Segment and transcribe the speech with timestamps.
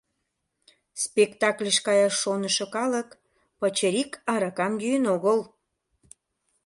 [1.03, 3.09] Спектакльыш каяш шонышо калык
[3.59, 5.39] пычырик аракам йӱын огыл.